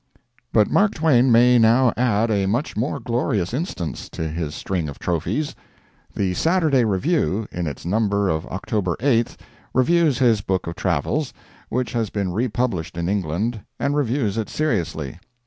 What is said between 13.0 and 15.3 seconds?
England, and reviews it seriously.